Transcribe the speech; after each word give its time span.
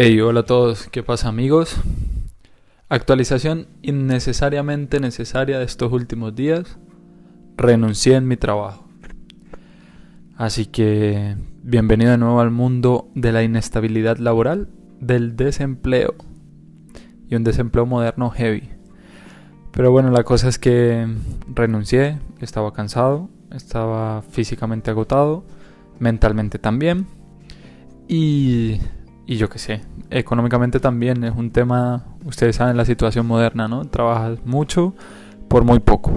Hey, 0.00 0.20
hola 0.20 0.40
a 0.40 0.44
todos, 0.44 0.86
¿qué 0.92 1.02
pasa 1.02 1.28
amigos? 1.28 1.74
Actualización 2.88 3.66
innecesariamente 3.82 5.00
necesaria 5.00 5.58
de 5.58 5.64
estos 5.64 5.92
últimos 5.92 6.36
días. 6.36 6.78
Renuncié 7.56 8.14
en 8.14 8.28
mi 8.28 8.36
trabajo. 8.36 8.86
Así 10.36 10.66
que 10.66 11.34
bienvenido 11.64 12.12
de 12.12 12.18
nuevo 12.18 12.38
al 12.38 12.52
mundo 12.52 13.10
de 13.16 13.32
la 13.32 13.42
inestabilidad 13.42 14.18
laboral, 14.18 14.68
del 15.00 15.34
desempleo. 15.34 16.14
Y 17.28 17.34
un 17.34 17.42
desempleo 17.42 17.84
moderno 17.84 18.30
heavy. 18.30 18.70
Pero 19.72 19.90
bueno, 19.90 20.12
la 20.12 20.22
cosa 20.22 20.48
es 20.48 20.60
que 20.60 21.08
renuncié, 21.52 22.20
estaba 22.40 22.72
cansado, 22.72 23.30
estaba 23.50 24.22
físicamente 24.22 24.92
agotado, 24.92 25.44
mentalmente 25.98 26.60
también. 26.60 27.08
Y 28.06 28.78
y 29.28 29.36
yo 29.36 29.50
qué 29.50 29.58
sé, 29.58 29.82
económicamente 30.08 30.80
también 30.80 31.22
es 31.22 31.36
un 31.36 31.50
tema, 31.50 32.02
ustedes 32.24 32.56
saben 32.56 32.78
la 32.78 32.86
situación 32.86 33.26
moderna, 33.26 33.68
¿no? 33.68 33.84
Trabajas 33.84 34.38
mucho 34.46 34.94
por 35.48 35.64
muy 35.64 35.80
poco 35.80 36.10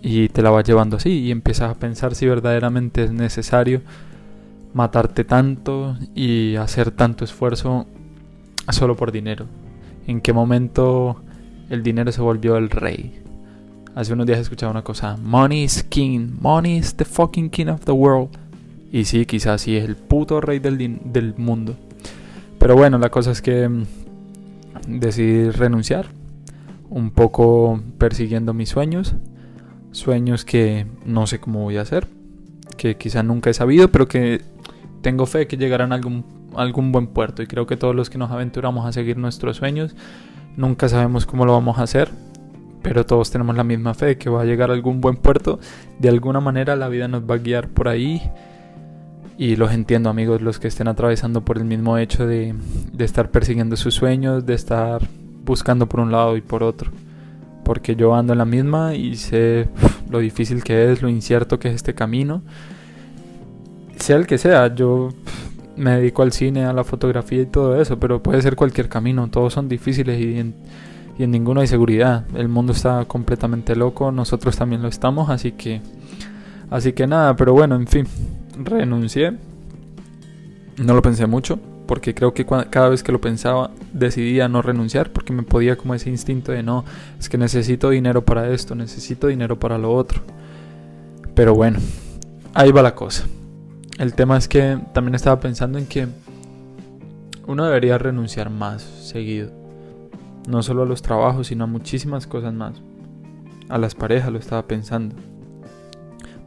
y 0.00 0.30
te 0.30 0.40
la 0.40 0.48
vas 0.48 0.64
llevando 0.64 0.96
así 0.96 1.10
y 1.10 1.30
empiezas 1.30 1.70
a 1.70 1.74
pensar 1.78 2.14
si 2.14 2.26
verdaderamente 2.26 3.04
es 3.04 3.12
necesario 3.12 3.82
matarte 4.72 5.22
tanto 5.22 5.98
y 6.14 6.56
hacer 6.56 6.92
tanto 6.92 7.26
esfuerzo 7.26 7.86
solo 8.70 8.96
por 8.96 9.12
dinero. 9.12 9.44
¿En 10.06 10.22
qué 10.22 10.32
momento 10.32 11.20
el 11.68 11.82
dinero 11.82 12.10
se 12.10 12.22
volvió 12.22 12.56
el 12.56 12.70
rey? 12.70 13.22
Hace 13.94 14.14
unos 14.14 14.26
días 14.26 14.38
escuchaba 14.38 14.72
una 14.72 14.82
cosa, 14.82 15.18
money 15.18 15.64
is 15.64 15.82
king, 15.82 16.38
money 16.40 16.78
is 16.78 16.94
the 16.94 17.04
fucking 17.04 17.50
king 17.50 17.66
of 17.66 17.84
the 17.84 17.92
world. 17.92 18.30
Y 18.90 19.04
sí, 19.04 19.26
quizás 19.26 19.60
sí 19.60 19.76
es 19.76 19.84
el 19.84 19.96
puto 19.96 20.40
rey 20.40 20.58
del, 20.58 20.78
del 21.12 21.34
mundo. 21.36 21.76
Pero 22.58 22.76
bueno, 22.76 22.98
la 22.98 23.10
cosa 23.10 23.30
es 23.30 23.42
que 23.42 23.68
mm, 23.68 23.84
decidí 24.86 25.50
renunciar, 25.50 26.06
un 26.90 27.10
poco 27.10 27.80
persiguiendo 27.98 28.54
mis 28.54 28.70
sueños, 28.70 29.14
sueños 29.92 30.44
que 30.44 30.86
no 31.04 31.26
sé 31.26 31.38
cómo 31.38 31.62
voy 31.62 31.76
a 31.76 31.82
hacer, 31.82 32.08
que 32.76 32.96
quizá 32.96 33.22
nunca 33.22 33.50
he 33.50 33.54
sabido, 33.54 33.90
pero 33.90 34.08
que 34.08 34.42
tengo 35.02 35.26
fe 35.26 35.46
que 35.46 35.56
llegarán 35.56 35.92
a 35.92 35.96
algún, 35.96 36.24
algún 36.56 36.92
buen 36.92 37.08
puerto. 37.08 37.42
Y 37.42 37.46
creo 37.46 37.66
que 37.66 37.76
todos 37.76 37.94
los 37.94 38.10
que 38.10 38.18
nos 38.18 38.30
aventuramos 38.30 38.86
a 38.86 38.92
seguir 38.92 39.18
nuestros 39.18 39.56
sueños, 39.56 39.94
nunca 40.56 40.88
sabemos 40.88 41.26
cómo 41.26 41.44
lo 41.46 41.52
vamos 41.52 41.78
a 41.78 41.82
hacer, 41.82 42.10
pero 42.82 43.04
todos 43.04 43.30
tenemos 43.30 43.56
la 43.56 43.64
misma 43.64 43.94
fe 43.94 44.06
de 44.06 44.18
que 44.18 44.30
va 44.30 44.42
a 44.42 44.44
llegar 44.44 44.70
a 44.70 44.74
algún 44.74 45.00
buen 45.00 45.16
puerto, 45.16 45.58
de 45.98 46.08
alguna 46.08 46.40
manera 46.40 46.76
la 46.76 46.88
vida 46.88 47.08
nos 47.08 47.28
va 47.28 47.36
a 47.36 47.38
guiar 47.38 47.68
por 47.68 47.88
ahí 47.88 48.22
y 49.38 49.54
los 49.54 49.72
entiendo 49.72 50.10
amigos, 50.10 50.42
los 50.42 50.58
que 50.58 50.66
estén 50.66 50.88
atravesando 50.88 51.44
por 51.44 51.58
el 51.58 51.64
mismo 51.64 51.96
hecho 51.96 52.26
de, 52.26 52.56
estar 52.98 53.30
persiguiendo 53.30 53.76
sus 53.76 53.94
sueños, 53.94 54.44
de 54.44 54.54
estar 54.54 55.00
buscando 55.44 55.88
por 55.88 56.00
un 56.00 56.10
lado 56.10 56.36
y 56.36 56.40
por 56.40 56.64
otro. 56.64 56.90
Porque 57.64 57.94
yo 57.94 58.16
ando 58.16 58.32
en 58.32 58.38
la 58.40 58.44
misma 58.44 58.96
y 58.96 59.14
sé 59.14 59.68
lo 60.10 60.18
difícil 60.18 60.64
que 60.64 60.90
es, 60.90 61.02
lo 61.02 61.08
incierto 61.08 61.60
que 61.60 61.68
es 61.68 61.76
este 61.76 61.94
camino. 61.94 62.42
Sea 63.96 64.16
el 64.16 64.26
que 64.26 64.38
sea, 64.38 64.74
yo 64.74 65.10
me 65.76 65.92
dedico 65.92 66.22
al 66.22 66.32
cine, 66.32 66.64
a 66.64 66.72
la 66.72 66.82
fotografía 66.82 67.42
y 67.42 67.46
todo 67.46 67.80
eso, 67.80 68.00
pero 68.00 68.20
puede 68.20 68.42
ser 68.42 68.56
cualquier 68.56 68.88
camino, 68.88 69.28
todos 69.28 69.52
son 69.52 69.68
difíciles 69.68 70.20
y 70.20 70.40
en, 70.40 70.54
y 71.16 71.22
en 71.22 71.30
ninguno 71.30 71.60
hay 71.60 71.68
seguridad. 71.68 72.24
El 72.34 72.48
mundo 72.48 72.72
está 72.72 73.04
completamente 73.04 73.76
loco, 73.76 74.10
nosotros 74.10 74.56
también 74.56 74.82
lo 74.82 74.88
estamos, 74.88 75.30
así 75.30 75.52
que 75.52 75.80
así 76.70 76.92
que 76.92 77.06
nada, 77.06 77.36
pero 77.36 77.52
bueno, 77.52 77.76
en 77.76 77.86
fin, 77.86 78.06
renuncié. 78.58 79.36
No 80.78 80.94
lo 80.94 81.02
pensé 81.02 81.26
mucho, 81.26 81.58
porque 81.86 82.14
creo 82.14 82.34
que 82.34 82.44
cada 82.44 82.90
vez 82.90 83.02
que 83.02 83.12
lo 83.12 83.20
pensaba 83.20 83.70
decidía 83.92 84.48
no 84.48 84.62
renunciar, 84.62 85.10
porque 85.10 85.32
me 85.32 85.42
podía 85.42 85.76
como 85.76 85.94
ese 85.94 86.10
instinto 86.10 86.52
de 86.52 86.62
no, 86.62 86.84
es 87.18 87.28
que 87.28 87.38
necesito 87.38 87.90
dinero 87.90 88.24
para 88.24 88.50
esto, 88.50 88.74
necesito 88.74 89.26
dinero 89.28 89.58
para 89.58 89.78
lo 89.78 89.92
otro. 89.92 90.22
Pero 91.34 91.54
bueno, 91.54 91.78
ahí 92.54 92.72
va 92.72 92.82
la 92.82 92.94
cosa. 92.94 93.26
El 93.98 94.14
tema 94.14 94.36
es 94.36 94.46
que 94.46 94.78
también 94.92 95.14
estaba 95.14 95.40
pensando 95.40 95.78
en 95.78 95.86
que 95.86 96.06
uno 97.46 97.64
debería 97.64 97.96
renunciar 97.96 98.50
más 98.50 98.82
seguido. 98.82 99.50
No 100.46 100.62
solo 100.62 100.82
a 100.82 100.86
los 100.86 101.02
trabajos, 101.02 101.46
sino 101.46 101.64
a 101.64 101.66
muchísimas 101.66 102.26
cosas 102.26 102.52
más. 102.52 102.80
A 103.68 103.78
las 103.78 103.94
parejas 103.94 104.30
lo 104.30 104.38
estaba 104.38 104.66
pensando. 104.66 105.16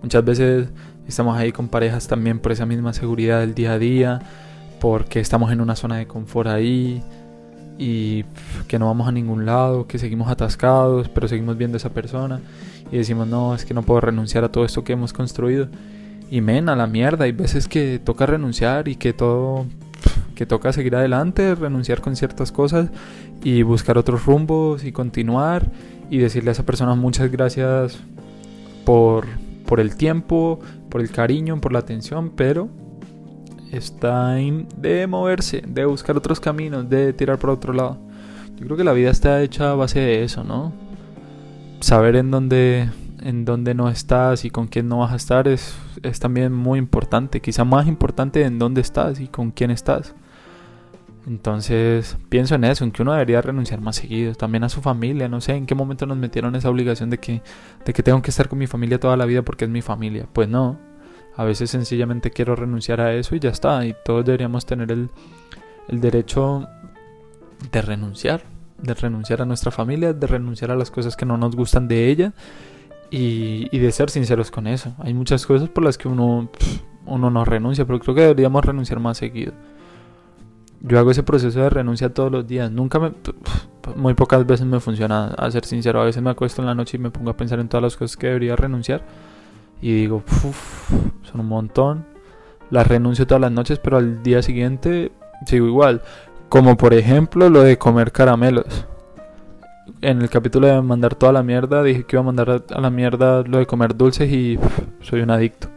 Muchas 0.02 0.24
veces 0.24 0.70
Estamos 1.08 1.38
ahí 1.38 1.52
con 1.52 1.68
parejas 1.68 2.08
también 2.08 2.40
por 2.40 2.52
esa 2.52 2.66
misma 2.66 2.94
seguridad 2.94 3.40
del 3.40 3.54
día 3.54 3.74
a 3.74 3.80
día, 3.80 4.22
porque 4.80 5.20
estamos 5.20 5.52
en 5.52 5.62
una 5.62 5.76
zona 5.76 5.98
de 5.98 6.08
confort 6.08 6.50
ahí 6.50 7.02
y 7.78 8.24
que 8.68 8.78
no 8.78 8.86
vamos 8.88 9.08
a 9.08 9.12
ningún 9.12 9.46
lado, 9.46 9.88
que 9.88 9.98
seguimos 9.98 10.30
atascados, 10.30 11.10
pero 11.10 11.28
seguimos 11.28 11.58
viendo 11.58 11.76
a 11.76 11.80
esa 11.80 11.90
persona 11.90 12.40
y 12.92 12.98
decimos, 12.98 13.28
no, 13.28 13.56
es 13.56 13.66
que 13.66 13.74
no 13.74 13.84
puedo 13.84 14.02
renunciar 14.02 14.44
a 14.44 14.52
todo 14.52 14.66
esto 14.66 14.84
que 14.84 14.94
hemos 14.94 15.14
construido. 15.14 15.68
Y 16.30 16.42
men, 16.42 16.70
a 16.70 16.76
la 16.76 16.88
mierda, 16.88 17.26
hay 17.26 17.32
veces 17.32 17.68
que 17.68 18.00
toca 18.00 18.26
renunciar 18.26 18.88
y 18.88 18.96
que 18.96 19.14
todo, 19.14 19.66
que 20.36 20.46
toca 20.46 20.72
seguir 20.74 20.96
adelante, 20.96 21.56
renunciar 21.56 22.02
con 22.02 22.16
ciertas 22.16 22.52
cosas 22.52 22.90
y 23.44 23.64
buscar 23.64 23.98
otros 23.98 24.26
rumbos 24.26 24.84
y 24.84 24.92
continuar 24.92 25.72
y 26.10 26.20
decirle 26.20 26.52
a 26.52 26.54
esa 26.54 26.66
persona 26.66 26.96
muchas 26.96 27.32
gracias 27.32 28.00
por, 28.86 29.26
por 29.72 29.80
el 29.80 29.96
tiempo, 29.96 30.60
por 30.90 31.00
el 31.00 31.12
cariño, 31.12 31.62
por 31.62 31.72
la 31.72 31.80
atención, 31.80 32.32
pero 32.36 32.68
está 33.72 34.38
en 34.38 34.68
de 34.76 35.08
moverse, 35.08 35.64
de 35.66 35.86
buscar 35.86 36.18
otros 36.18 36.42
caminos, 36.42 36.90
de 36.90 37.14
tirar 37.14 37.40
por 37.40 37.52
otro 37.52 37.72
lado. 37.72 37.98
Yo 38.58 38.66
creo 38.66 38.76
que 38.76 38.84
la 38.84 38.92
vida 38.92 39.12
está 39.12 39.42
hecha 39.42 39.72
a 39.72 39.76
base 39.76 40.02
de 40.02 40.26
eso, 40.26 40.44
¿no? 40.44 40.74
Saber 41.80 42.18
en 42.18 42.32
dónde, 42.32 42.90
en 43.22 43.46
dónde 43.46 43.74
no 43.74 43.88
estás 43.88 44.44
y 44.44 44.50
con 44.50 44.68
quién 44.68 44.90
no 44.90 44.98
vas 44.98 45.14
a 45.14 45.16
estar 45.16 45.48
es, 45.48 45.74
es 46.04 46.20
también 46.20 46.52
muy 46.52 46.78
importante. 46.78 47.40
Quizá 47.40 47.64
más 47.64 47.88
importante 47.88 48.44
en 48.44 48.60
dónde 48.60 48.82
estás 48.82 49.22
y 49.22 49.30
con 49.30 49.52
quién 49.52 49.72
estás. 49.72 50.14
Entonces 51.28 52.18
pienso 52.30 52.56
en 52.56 52.64
eso, 52.64 52.84
en 52.84 52.92
que 52.92 53.04
uno 53.04 53.14
debería 53.14 53.42
renunciar 53.42 53.80
más 53.80 53.96
seguido, 53.98 54.34
también 54.34 54.64
a 54.64 54.70
su 54.70 54.82
familia, 54.82 55.30
no 55.30 55.40
sé 55.40 55.54
en 55.54 55.68
qué 55.68 55.76
momento 55.76 56.06
nos 56.06 56.18
metieron 56.18 56.56
esa 56.56 56.70
obligación 56.70 57.10
de 57.12 57.20
que, 57.20 57.42
de 57.86 57.94
que 57.94 58.02
tengo 58.02 58.22
que 58.22 58.32
estar 58.32 58.50
con 58.50 58.58
mi 58.58 58.68
familia 58.68 59.00
toda 59.00 59.16
la 59.18 59.26
vida 59.26 59.44
porque 59.44 59.66
es 59.66 59.72
mi 59.72 59.82
familia. 59.82 60.28
Pues 60.34 60.50
no, 60.50 60.80
a 61.36 61.44
veces 61.44 61.70
sencillamente 61.70 62.32
quiero 62.32 62.56
renunciar 62.56 63.02
a 63.02 63.14
eso 63.14 63.36
y 63.36 63.40
ya 63.40 63.50
está, 63.50 63.86
y 63.86 63.96
todos 64.04 64.26
deberíamos 64.26 64.66
tener 64.66 64.92
el, 64.92 65.10
el 65.88 66.02
derecho 66.02 66.68
de 67.72 67.82
renunciar, 67.82 68.44
de 68.82 68.94
renunciar 68.94 69.42
a 69.42 69.46
nuestra 69.46 69.72
familia, 69.72 70.14
de 70.14 70.28
renunciar 70.28 70.72
a 70.72 70.76
las 70.76 70.90
cosas 70.90 71.16
que 71.16 71.26
no 71.26 71.38
nos 71.38 71.56
gustan 71.56 71.88
de 71.88 72.10
ella 72.10 72.34
y, 73.12 73.78
de 73.78 73.92
ser 73.92 74.10
sinceros 74.10 74.50
con 74.50 74.68
eso. 74.68 74.96
Hay 75.00 75.14
muchas 75.14 75.46
cosas 75.46 75.70
por 75.70 75.84
las 75.84 75.98
que 75.98 76.08
uno, 76.08 76.50
uno 77.06 77.30
no 77.30 77.46
renuncia, 77.46 77.86
pero 77.86 78.00
creo 78.00 78.16
que 78.16 78.22
deberíamos 78.22 78.64
renunciar 78.64 79.00
más 79.00 79.18
seguido. 79.18 79.54
Yo 80.84 80.98
hago 80.98 81.12
ese 81.12 81.24
proceso 81.24 81.60
de 81.60 81.70
renuncia 81.70 82.14
todos 82.14 82.32
los 82.32 82.48
días. 82.48 82.72
Nunca 82.72 83.00
me. 83.00 83.12
Muy 83.96 84.14
pocas 84.14 84.46
veces 84.46 84.66
me 84.66 84.80
funciona, 84.80 85.28
a 85.28 85.52
ser 85.52 85.66
sincero. 85.66 86.02
A 86.02 86.06
veces 86.06 86.22
me 86.22 86.30
acuesto 86.30 86.62
en 86.62 86.68
la 86.68 86.76
noche 86.76 86.98
y 86.98 87.00
me 87.00 87.12
pongo 87.12 87.32
a 87.32 87.38
pensar 87.38 87.60
en 87.60 87.68
todas 87.68 87.84
las 87.84 87.98
cosas 87.98 88.18
que 88.18 88.28
debería 88.28 88.56
renunciar. 88.56 89.04
Y 89.82 89.94
digo, 89.94 90.24
son 91.24 91.42
un 91.42 91.48
montón. 91.48 92.06
Las 92.70 92.88
renuncio 92.88 93.28
todas 93.28 93.42
las 93.42 93.52
noches, 93.52 93.80
pero 93.80 93.98
al 93.98 94.24
día 94.24 94.42
siguiente 94.42 95.12
sigo 95.46 95.68
igual. 95.68 96.02
Como 96.50 96.78
por 96.78 96.94
ejemplo 96.94 97.50
lo 97.50 97.62
de 97.62 97.78
comer 97.78 98.12
caramelos. 98.12 98.86
En 100.02 100.22
el 100.22 100.30
capítulo 100.30 100.68
de 100.68 100.82
mandar 100.82 101.16
toda 101.16 101.32
la 101.32 101.44
mierda, 101.44 101.84
dije 101.84 102.04
que 102.04 102.16
iba 102.16 102.22
a 102.22 102.26
mandar 102.26 102.64
a 102.70 102.82
la 102.82 102.90
mierda 102.90 103.44
lo 103.44 103.58
de 103.58 103.66
comer 103.66 103.96
dulces 103.96 104.32
y 104.32 104.58
soy 105.02 105.22
un 105.22 105.32
adicto. 105.32 105.68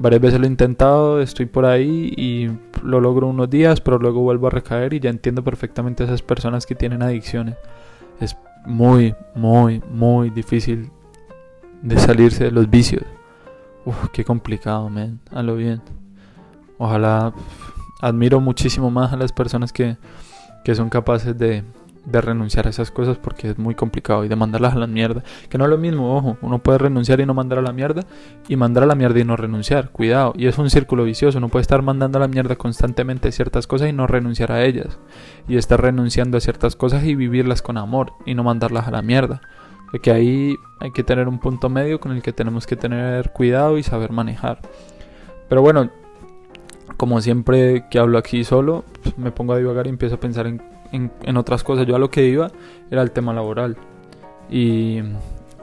Varias 0.00 0.22
veces 0.22 0.40
lo 0.40 0.46
he 0.46 0.48
intentado, 0.48 1.20
estoy 1.20 1.44
por 1.44 1.66
ahí 1.66 2.14
y 2.16 2.48
lo 2.82 3.02
logro 3.02 3.26
unos 3.26 3.50
días, 3.50 3.82
pero 3.82 3.98
luego 3.98 4.22
vuelvo 4.22 4.46
a 4.46 4.50
recaer 4.50 4.94
y 4.94 5.00
ya 5.00 5.10
entiendo 5.10 5.44
perfectamente 5.44 6.02
a 6.02 6.06
esas 6.06 6.22
personas 6.22 6.64
que 6.64 6.74
tienen 6.74 7.02
adicciones. 7.02 7.56
Es 8.18 8.34
muy, 8.64 9.14
muy, 9.34 9.82
muy 9.92 10.30
difícil 10.30 10.90
de 11.82 11.98
salirse 11.98 12.44
de 12.44 12.50
los 12.50 12.70
vicios. 12.70 13.04
Uf, 13.84 14.08
qué 14.10 14.24
complicado, 14.24 14.88
man. 14.88 15.20
A 15.32 15.42
lo 15.42 15.54
bien. 15.56 15.82
Ojalá 16.78 17.34
admiro 18.00 18.40
muchísimo 18.40 18.90
más 18.90 19.12
a 19.12 19.18
las 19.18 19.32
personas 19.32 19.70
que, 19.70 19.98
que 20.64 20.74
son 20.74 20.88
capaces 20.88 21.36
de, 21.36 21.62
de 22.04 22.20
renunciar 22.20 22.66
a 22.66 22.70
esas 22.70 22.90
cosas 22.90 23.18
porque 23.18 23.50
es 23.50 23.58
muy 23.58 23.74
complicado 23.74 24.24
y 24.24 24.28
de 24.28 24.36
mandarlas 24.36 24.74
a 24.74 24.78
la 24.78 24.86
mierda. 24.86 25.22
Que 25.48 25.58
no 25.58 25.64
es 25.64 25.70
lo 25.70 25.78
mismo, 25.78 26.16
ojo, 26.16 26.38
uno 26.42 26.58
puede 26.58 26.78
renunciar 26.78 27.20
y 27.20 27.26
no 27.26 27.34
mandar 27.34 27.58
a 27.58 27.62
la 27.62 27.72
mierda 27.72 28.04
y 28.48 28.56
mandar 28.56 28.84
a 28.84 28.86
la 28.86 28.94
mierda 28.94 29.20
y 29.20 29.24
no 29.24 29.36
renunciar, 29.36 29.90
cuidado. 29.90 30.32
Y 30.36 30.46
es 30.46 30.58
un 30.58 30.70
círculo 30.70 31.04
vicioso, 31.04 31.38
uno 31.38 31.48
puede 31.48 31.62
estar 31.62 31.82
mandando 31.82 32.18
a 32.18 32.20
la 32.20 32.28
mierda 32.28 32.56
constantemente 32.56 33.32
ciertas 33.32 33.66
cosas 33.66 33.88
y 33.88 33.92
no 33.92 34.06
renunciar 34.06 34.52
a 34.52 34.64
ellas. 34.64 34.98
Y 35.48 35.56
estar 35.56 35.80
renunciando 35.80 36.38
a 36.38 36.40
ciertas 36.40 36.76
cosas 36.76 37.04
y 37.04 37.14
vivirlas 37.14 37.62
con 37.62 37.76
amor 37.76 38.12
y 38.26 38.34
no 38.34 38.44
mandarlas 38.44 38.88
a 38.88 38.90
la 38.90 39.02
mierda. 39.02 39.40
Que 40.02 40.12
ahí 40.12 40.56
hay 40.78 40.92
que 40.92 41.02
tener 41.02 41.26
un 41.26 41.40
punto 41.40 41.68
medio 41.68 41.98
con 41.98 42.12
el 42.12 42.22
que 42.22 42.32
tenemos 42.32 42.66
que 42.66 42.76
tener 42.76 43.32
cuidado 43.32 43.76
y 43.76 43.82
saber 43.82 44.12
manejar. 44.12 44.60
Pero 45.48 45.62
bueno, 45.62 45.90
como 46.96 47.20
siempre 47.20 47.86
que 47.90 47.98
hablo 47.98 48.18
aquí 48.18 48.44
solo, 48.44 48.84
pues 49.02 49.18
me 49.18 49.32
pongo 49.32 49.54
a 49.54 49.58
divagar 49.58 49.86
y 49.86 49.90
empiezo 49.90 50.14
a 50.14 50.20
pensar 50.20 50.46
en 50.46 50.62
en, 50.92 51.36
otras 51.36 51.62
cosas. 51.64 51.86
Yo 51.86 51.96
a 51.96 51.98
lo 51.98 52.10
que 52.10 52.26
iba 52.26 52.50
era 52.90 53.02
el 53.02 53.10
tema 53.10 53.32
laboral. 53.32 53.76
Y 54.50 55.00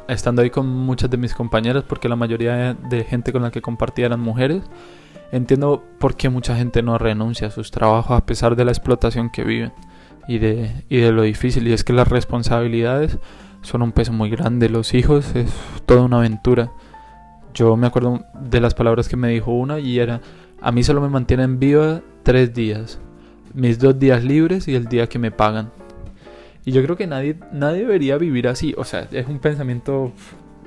estando 0.08 0.42
ahí 0.42 0.50
con 0.50 0.68
muchas 0.68 1.10
de 1.10 1.18
mis 1.18 1.34
compañeras, 1.34 1.84
porque 1.88 2.10
la 2.10 2.16
mayoría 2.16 2.74
de 2.74 3.04
gente 3.04 3.32
con 3.32 3.42
la 3.42 3.52
que 3.52 3.62
compartía 3.62 4.06
eran 4.06 4.20
mujeres, 4.20 4.64
entiendo 5.32 5.84
por 6.00 6.16
qué 6.16 6.30
mucha 6.30 6.56
gente 6.56 6.82
no 6.82 6.98
renuncia 6.98 7.48
a 7.48 7.52
sus 7.52 7.72
trabajos 7.72 8.18
a 8.18 8.26
pesar 8.26 8.56
de 8.56 8.66
la 8.66 8.72
explotación 8.72 9.30
que 9.30 9.44
viven 9.44 9.74
y 10.28 10.38
de, 10.40 10.84
y 10.90 10.98
de 10.98 11.12
lo 11.12 11.24
difícil. 11.24 11.68
Y 11.68 11.74
es 11.74 11.84
que 11.84 11.94
las 11.94 12.08
responsabilidades 12.08 13.18
son 13.62 13.82
un 13.82 13.92
peso 13.92 14.14
muy 14.14 14.30
grande. 14.30 14.70
Los 14.70 14.94
hijos 14.94 15.36
es 15.36 15.52
toda 15.86 16.04
una 16.04 16.18
aventura. 16.18 16.72
Yo 17.54 17.76
me 17.76 17.88
acuerdo 17.88 18.24
de 18.40 18.62
las 18.62 18.74
palabras 18.74 19.10
que 19.10 19.18
me 19.18 19.30
dijo 19.30 19.52
una 19.52 19.80
y 19.80 20.00
era, 20.00 20.22
a 20.62 20.72
mí 20.72 20.84
solo 20.84 21.02
me 21.02 21.10
mantienen 21.10 21.60
viva 21.60 22.02
tres 22.24 22.54
días 22.54 23.00
mis 23.54 23.80
dos 23.80 23.98
días 23.98 24.24
libres 24.24 24.68
y 24.68 24.76
el 24.76 24.86
día 24.86 25.08
que 25.08 25.20
me 25.20 25.32
pagan. 25.32 25.72
Y 26.66 26.72
yo 26.72 26.84
creo 26.84 26.98
que 26.98 27.08
nadie, 27.08 27.38
nadie 27.52 27.80
debería 27.80 28.18
vivir 28.18 28.48
así. 28.48 28.74
O 28.78 28.84
sea, 28.84 29.08
es 29.12 29.28
un 29.28 29.40
pensamiento 29.40 30.12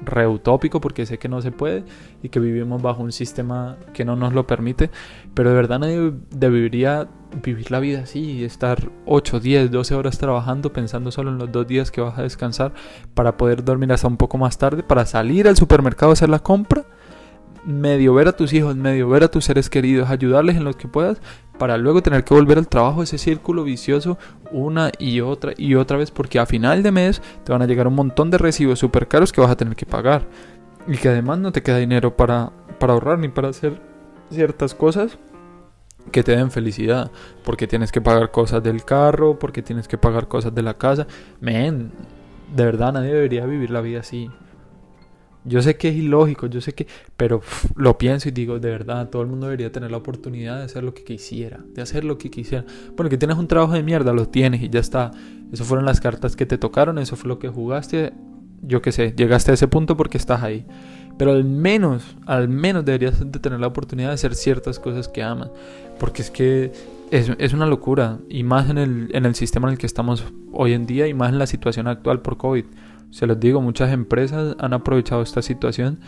reutópico 0.03 0.81
porque 0.81 1.05
sé 1.05 1.19
que 1.19 1.29
no 1.29 1.43
se 1.43 1.53
puede 1.53 1.85
y 2.23 2.31
que 2.31 2.41
vivimos 2.41 2.81
bajo 2.81 3.03
un 3.03 3.13
sistema 3.13 3.77
que 3.93 4.05
no 4.05 4.17
nos 4.17 4.33
lo 4.33 4.47
permite. 4.47 4.91
Pero 5.35 5.51
de 5.51 5.57
verdad 5.57 5.79
nadie 5.79 6.13
debería 6.31 7.09
vivir 7.45 7.71
la 7.71 7.81
vida 7.81 8.01
así 8.01 8.21
y 8.21 8.45
estar 8.45 8.91
8, 9.07 9.41
10, 9.41 9.71
12 9.71 9.95
horas 9.95 10.19
trabajando 10.19 10.73
pensando 10.73 11.11
solo 11.11 11.31
en 11.31 11.39
los 11.39 11.53
dos 11.53 11.67
días 11.67 11.91
que 11.91 12.01
vas 12.01 12.19
a 12.19 12.23
descansar 12.23 12.73
para 13.15 13.37
poder 13.37 13.65
dormir 13.65 13.93
hasta 13.93 14.09
un 14.09 14.17
poco 14.17 14.39
más 14.39 14.59
tarde, 14.59 14.83
para 14.83 15.07
salir 15.07 15.47
al 15.47 15.57
supermercado 15.57 16.11
a 16.11 16.15
hacer 16.15 16.29
la 16.29 16.39
compra 16.39 16.85
medio 17.65 18.15
ver 18.15 18.29
a 18.29 18.33
tus 18.33 18.53
hijos, 18.53 18.77
medio 18.77 19.09
ver 19.09 19.25
a 19.25 19.29
tus 19.29 19.45
seres 19.45 19.69
queridos, 19.69 20.11
ayudarles 20.11 20.57
en 20.57 20.65
lo 20.65 20.73
que 20.73 20.89
puedas, 20.89 21.21
para 21.61 21.77
luego 21.77 22.03
tener 22.03 22.25
que 22.25 22.33
volver 22.33 22.57
al 22.57 22.69
trabajo, 22.69 23.03
ese 23.03 23.19
círculo 23.19 23.65
vicioso 23.65 24.17
una 24.51 24.91
y 24.99 25.21
otra 25.21 25.53
y 25.59 25.75
otra 25.75 25.99
vez, 25.99 26.11
porque 26.11 26.39
a 26.39 26.47
final 26.47 26.83
de 26.83 26.91
mes 26.91 27.21
te 27.45 27.53
van 27.53 27.61
a 27.61 27.67
llegar 27.67 27.87
un 27.87 27.95
montón 27.95 28.31
de 28.31 28.39
recibos 28.39 28.79
súper 28.79 29.09
caros 29.09 29.31
que 29.31 29.43
vas 29.43 29.51
a 29.51 29.57
tener 29.59 29.77
que 29.77 29.85
pagar. 29.85 30.23
Y 30.89 30.97
que 30.97 31.11
además 31.11 31.39
no 31.39 31.53
te 31.53 31.63
queda 31.63 31.77
dinero 31.77 32.17
para, 32.17 32.51
para 32.79 32.95
ahorrar 32.95 33.19
ni 33.19 33.29
para 33.29 33.51
hacer 33.51 33.79
ciertas 34.31 34.75
cosas 34.75 35.19
que 36.11 36.23
te 36.23 36.35
den 36.35 36.51
felicidad, 36.51 37.11
porque 37.45 37.67
tienes 37.67 37.93
que 37.93 38.01
pagar 38.01 38.31
cosas 38.31 38.63
del 38.63 38.83
carro, 38.83 39.39
porque 39.39 39.61
tienes 39.61 39.87
que 39.87 39.99
pagar 39.99 40.29
cosas 40.29 40.55
de 40.55 40.63
la 40.63 40.79
casa. 40.79 41.07
Men, 41.41 41.93
de 42.57 42.65
verdad 42.65 42.95
nadie 42.95 43.13
debería 43.13 43.45
vivir 43.45 43.71
la 43.71 43.83
vida 43.83 44.01
así. 44.01 44.31
Yo 45.45 45.63
sé 45.63 45.77
que 45.77 45.89
es 45.89 45.97
ilógico, 45.97 46.47
yo 46.49 46.61
sé 46.61 46.75
que, 46.75 46.87
pero 47.17 47.41
lo 47.75 47.97
pienso 47.97 48.29
y 48.29 48.33
digo, 48.33 48.59
de 48.59 48.71
verdad, 48.71 49.09
todo 49.09 49.23
el 49.23 49.29
mundo 49.29 49.47
debería 49.47 49.73
tener 49.73 49.91
la 49.91 49.97
oportunidad 49.97 50.59
de 50.59 50.65
hacer 50.65 50.85
lo 50.85 50.93
que 50.93 51.03
quisiera, 51.03 51.61
de 51.75 51.81
hacer 51.81 52.05
lo 52.05 52.19
que 52.19 52.31
quisiera. 52.31 52.65
Bueno, 52.95 53.09
que 53.09 53.17
tienes 53.17 53.39
un 53.39 53.49
trabajo 53.49 53.73
de 53.73 53.83
mierda, 53.83 54.13
lo 54.13 54.29
tienes 54.29 54.63
y 54.63 54.69
ya 54.69 54.81
está. 54.81 55.13
Eso 55.51 55.65
fueron 55.65 55.87
las 55.87 56.01
cartas 56.01 56.37
que 56.37 56.45
te 56.45 56.59
tocaron, 56.59 56.99
eso 56.99 57.17
fue 57.17 57.29
lo 57.29 57.39
que 57.39 57.49
jugaste. 57.49 58.13
Yo 58.63 58.83
qué 58.83 58.93
sé, 58.93 59.15
llegaste 59.17 59.51
a 59.51 59.55
ese 59.55 59.67
punto 59.67 59.97
porque 59.97 60.19
estás 60.19 60.43
ahí. 60.43 60.67
Pero 61.17 61.33
al 61.33 61.45
menos, 61.45 62.17
al 62.27 62.49
menos 62.49 62.85
deberías 62.85 63.19
de 63.19 63.39
tener 63.39 63.61
la 63.61 63.67
oportunidad 63.67 64.09
de 64.09 64.15
hacer 64.15 64.35
ciertas 64.35 64.79
cosas 64.79 65.09
que 65.09 65.23
amas. 65.23 65.51
Porque 65.99 66.21
es 66.21 66.31
que 66.31 66.73
es, 67.11 67.33
es 67.39 67.53
una 67.55 67.67
locura. 67.67 68.19
Y 68.29 68.43
más 68.43 68.69
en 68.69 68.77
el, 68.77 69.09
en 69.15 69.25
el 69.25 69.35
sistema 69.35 69.69
en 69.69 69.73
el 69.73 69.79
que 69.79 69.87
estamos 69.87 70.25
hoy 70.53 70.75
en 70.75 70.87
día 70.87 71.09
y 71.09 71.15
más 71.15 71.31
en 71.31 71.39
la 71.39 71.47
situación 71.47 71.89
actual 71.89 72.21
por 72.21 72.37
COVID. 72.37 72.65
Se 73.11 73.27
los 73.27 73.39
digo, 73.41 73.61
muchas 73.61 73.93
empresas 73.93 74.57
han 74.59 74.73
aprovechado 74.73 75.23
esta 75.23 75.43
situación 75.43 75.99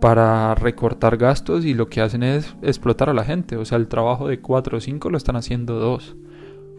para 0.00 0.54
recortar 0.54 1.16
gastos 1.16 1.64
y 1.64 1.74
lo 1.74 1.88
que 1.88 2.00
hacen 2.00 2.22
es 2.22 2.54
explotar 2.62 3.10
a 3.10 3.14
la 3.14 3.24
gente. 3.24 3.56
O 3.56 3.64
sea, 3.64 3.78
el 3.78 3.88
trabajo 3.88 4.28
de 4.28 4.40
4 4.40 4.78
o 4.78 4.80
5 4.80 5.10
lo 5.10 5.16
están 5.16 5.36
haciendo 5.36 5.78
2 5.78 6.16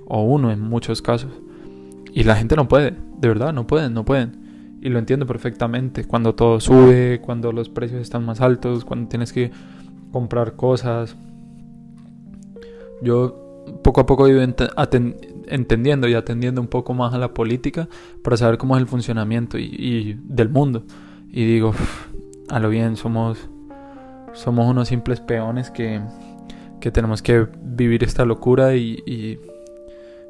o 0.07 0.23
1 0.23 0.51
en 0.51 0.61
muchos 0.61 1.01
casos. 1.01 1.31
Y 2.13 2.23
la 2.23 2.35
gente 2.35 2.55
no 2.55 2.67
puede, 2.67 2.93
de 3.19 3.27
verdad, 3.27 3.51
no 3.51 3.67
pueden, 3.67 3.93
no 3.93 4.05
pueden. 4.05 4.77
Y 4.81 4.89
lo 4.89 4.99
entiendo 4.99 5.25
perfectamente. 5.25 6.05
Cuando 6.05 6.35
todo 6.35 6.59
sube, 6.59 7.19
cuando 7.19 7.51
los 7.51 7.69
precios 7.69 8.01
están 8.01 8.23
más 8.25 8.41
altos, 8.41 8.85
cuando 8.85 9.09
tienes 9.09 9.33
que 9.33 9.51
comprar 10.11 10.55
cosas. 10.55 11.15
Yo 13.01 13.44
poco 13.83 14.01
a 14.01 14.05
poco 14.05 14.27
he 14.27 14.31
ido 14.31 14.41
entendiendo 15.47 16.07
y 16.07 16.13
atendiendo 16.13 16.61
un 16.61 16.67
poco 16.67 16.93
más 16.93 17.13
a 17.13 17.17
la 17.17 17.33
política 17.33 17.87
para 18.21 18.37
saber 18.37 18.57
cómo 18.57 18.75
es 18.75 18.81
el 18.81 18.87
funcionamiento 18.87 19.57
y, 19.57 20.19
del 20.23 20.49
mundo. 20.49 20.83
Y 21.31 21.45
digo, 21.45 21.73
a 22.49 22.59
lo 22.59 22.69
bien, 22.69 22.95
somos, 22.95 23.49
somos 24.33 24.69
unos 24.69 24.87
simples 24.87 25.19
peones 25.19 25.69
que, 25.71 26.01
que 26.79 26.91
tenemos 26.91 27.21
que 27.21 27.47
vivir 27.61 28.03
esta 28.03 28.25
locura 28.25 28.75
y, 28.75 29.03
y, 29.05 29.39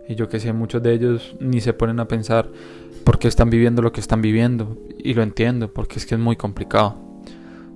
y 0.08 0.16
yo 0.16 0.28
que 0.30 0.40
sé, 0.40 0.54
muchos 0.54 0.82
de 0.82 0.94
ellos 0.94 1.36
ni 1.40 1.62
se 1.62 1.74
ponen 1.74 2.00
a 2.00 2.08
pensar 2.08 2.50
por 3.04 3.20
qué 3.20 3.28
están 3.28 3.50
viviendo 3.50 3.82
lo 3.82 3.92
que 3.92 4.02
están 4.02 4.22
viviendo. 4.22 4.78
Y 4.98 5.14
lo 5.14 5.24
entiendo, 5.24 5.72
porque 5.72 6.00
es 6.00 6.06
que 6.06 6.16
es 6.16 6.22
muy 6.22 6.36
complicado. 6.36 6.96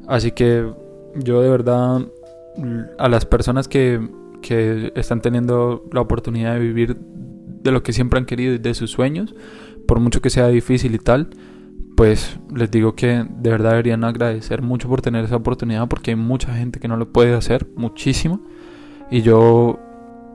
Así 0.08 0.32
que 0.32 0.68
yo 1.16 1.42
de 1.42 1.50
verdad, 1.50 2.02
a 2.98 3.10
las 3.10 3.26
personas 3.26 3.68
que 3.68 4.00
que 4.42 4.92
están 4.96 5.22
teniendo 5.22 5.86
la 5.92 6.02
oportunidad 6.02 6.54
de 6.54 6.60
vivir 6.60 6.98
de 6.98 7.72
lo 7.72 7.84
que 7.84 7.94
siempre 7.94 8.20
han 8.20 8.26
querido 8.26 8.54
y 8.54 8.58
de 8.58 8.74
sus 8.74 8.92
sueños, 8.92 9.36
por 9.88 10.00
mucho 10.00 10.22
que 10.22 10.30
sea 10.30 10.48
difícil 10.48 10.96
y 10.96 11.00
tal, 11.00 11.30
pues 11.96 12.40
les 12.56 12.72
digo 12.72 12.96
que 12.96 13.26
de 13.30 13.50
verdad 13.50 13.72
deberían 13.72 14.04
agradecer 14.04 14.62
mucho 14.62 14.88
por 14.88 15.02
tener 15.02 15.26
esa 15.26 15.36
oportunidad 15.36 15.88
porque 15.88 16.12
hay 16.12 16.16
mucha 16.16 16.54
gente 16.54 16.80
que 16.80 16.88
no 16.88 16.96
lo 16.96 17.12
puede 17.12 17.34
hacer, 17.34 17.68
muchísimo, 17.76 18.42
y 19.12 19.22
yo 19.22 19.80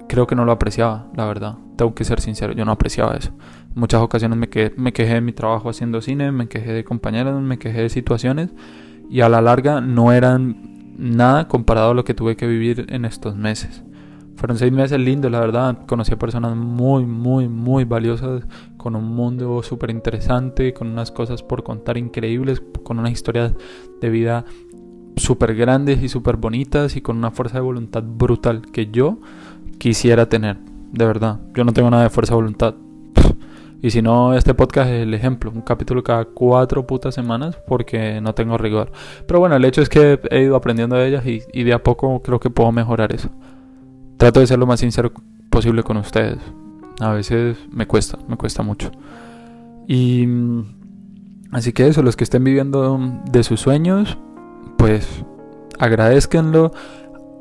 creo 0.09 0.27
que 0.27 0.35
no 0.35 0.45
lo 0.45 0.53
apreciaba, 0.53 1.11
la 1.17 1.25
verdad, 1.25 1.57
tengo 1.77 1.95
que 1.95 2.05
ser 2.05 2.21
sincero, 2.21 2.53
yo 2.53 2.65
no 2.65 2.73
apreciaba 2.73 3.17
eso. 3.17 3.33
Muchas 3.75 4.03
ocasiones 4.03 4.39
me, 4.39 4.49
quedé, 4.49 4.75
me 4.77 4.93
quejé 4.93 5.15
de 5.15 5.21
mi 5.21 5.33
trabajo 5.33 5.71
haciendo 5.71 6.01
cine, 6.01 6.31
me 6.33 6.49
quejé 6.49 6.73
de 6.73 6.85
compañeros, 6.85 7.41
me 7.41 7.59
quejé 7.59 7.83
de 7.83 7.89
situaciones 7.89 8.51
y 9.09 9.21
a 9.23 9.29
la 9.29 9.41
larga 9.41 9.81
no 9.81 10.13
eran 10.13 10.95
nada 10.99 11.49
comparado 11.49 11.91
a 11.91 11.95
lo 11.95 12.05
que 12.05 12.15
tuve 12.15 12.37
que 12.37 12.47
vivir 12.47 12.87
en 12.89 13.05
estos 13.05 13.37
meses. 13.37 13.83
Fueron 14.37 14.59
seis 14.59 14.73
meses 14.73 14.99
lindos, 14.99 15.31
la 15.31 15.41
verdad. 15.41 15.79
Conocí 15.87 16.13
a 16.13 16.19
personas 16.19 16.57
muy, 16.57 17.07
muy, 17.07 17.49
muy 17.49 17.85
valiosas, 17.85 18.45
con 18.77 18.97
un 18.97 19.05
mundo 19.05 19.63
súper 19.63 19.91
interesante, 19.91 20.75
con 20.75 20.89
unas 20.89 21.11
cosas 21.11 21.43
por 21.43 21.63
contar 21.63 21.97
increíbles, 21.97 22.63
con 22.83 22.99
unas 22.99 23.13
historias 23.13 23.55
de 24.01 24.11
vida 24.11 24.45
súper 25.17 25.55
grandes 25.55 26.03
y 26.03 26.09
súper 26.09 26.37
bonitas 26.37 26.97
y 26.97 27.01
con 27.01 27.17
una 27.17 27.31
fuerza 27.31 27.59
de 27.59 27.63
voluntad 27.63 28.03
brutal 28.05 28.63
que 28.73 28.91
yo 28.91 29.19
quisiera 29.79 30.29
tener, 30.29 30.59
de 30.93 31.07
verdad. 31.07 31.41
Yo 31.55 31.65
no 31.65 31.73
tengo 31.73 31.91
nada 31.91 32.03
de 32.03 32.11
fuerza 32.11 32.33
de 32.33 32.37
voluntad. 32.37 32.75
Y 33.81 33.91
si 33.91 34.01
no, 34.01 34.35
este 34.35 34.55
podcast 34.55 34.91
es 34.91 35.03
el 35.03 35.13
ejemplo. 35.13 35.53
Un 35.55 35.61
capítulo 35.61 36.03
cada 36.03 36.25
cuatro 36.25 36.87
putas 36.87 37.15
semanas 37.15 37.59
porque 37.69 38.21
no 38.23 38.35
tengo 38.35 38.57
rigor. 38.57 38.91
Pero 39.27 39.41
bueno, 39.41 39.57
el 39.57 39.65
hecho 39.67 39.83
es 39.83 39.91
que 39.91 40.19
he 40.31 40.41
ido 40.41 40.57
aprendiendo 40.57 40.97
de 40.97 41.07
ellas 41.07 41.27
y, 41.27 41.43
y 41.53 41.65
de 41.65 41.75
a 41.75 41.83
poco 41.83 42.23
creo 42.23 42.41
que 42.41 42.49
puedo 42.49 42.73
mejorar 42.73 43.15
eso 43.15 43.31
trato 44.25 44.41
de 44.41 44.47
ser 44.47 44.59
lo 44.59 44.65
más 44.65 44.81
sincero 44.81 45.13
posible 45.51 45.83
con 45.83 45.99
ustedes. 45.99 46.39
A 46.99 47.13
veces 47.13 47.59
me 47.71 47.87
cuesta, 47.87 48.17
me 48.27 48.39
cuesta 48.39 48.63
mucho. 48.63 48.91
Y 49.87 50.27
mm, 50.27 51.51
así 51.53 51.75
que 51.75 51.87
eso, 51.89 52.03
los 52.03 52.17
que 52.17 52.25
estén 52.25 52.43
viviendo 52.43 52.99
de 53.31 53.43
sus 53.45 53.61
sueños, 53.61 54.17
pues 54.79 55.07
agradezcanlo, 55.79 56.73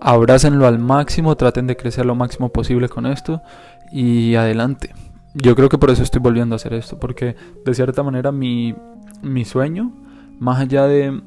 abrácenlo 0.02 0.68
al 0.68 0.78
máximo, 0.78 1.38
traten 1.38 1.68
de 1.68 1.78
crecer 1.78 2.06
lo 2.06 2.16
máximo 2.16 2.50
posible 2.50 2.90
con 2.90 3.06
esto 3.06 3.42
y 3.90 4.36
adelante. 4.36 4.94
Yo 5.36 5.56
creo 5.56 5.70
que 5.70 5.78
por 5.78 5.90
eso 5.90 6.04
estoy 6.04 6.20
volviendo 6.20 6.54
a 6.54 6.58
hacer 6.58 6.74
esto, 6.74 7.00
porque 7.00 7.38
de 7.64 7.74
cierta 7.74 8.04
manera 8.04 8.34
mi, 8.34 8.76
mi 9.22 9.46
sueño, 9.46 9.94
más 10.38 10.60
allá 10.60 10.86
de, 10.88 11.22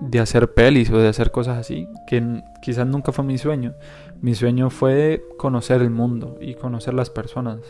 de 0.00 0.18
hacer 0.18 0.52
pelis 0.52 0.90
o 0.90 0.98
de 0.98 1.06
hacer 1.06 1.30
cosas 1.30 1.58
así, 1.58 1.86
que 2.08 2.42
quizás 2.60 2.88
nunca 2.88 3.12
fue 3.12 3.24
mi 3.24 3.38
sueño, 3.38 3.74
mi 4.22 4.34
sueño 4.34 4.68
fue 4.70 5.24
conocer 5.38 5.80
el 5.80 5.90
mundo 5.90 6.36
y 6.40 6.54
conocer 6.54 6.94
las 6.94 7.08
personas. 7.08 7.60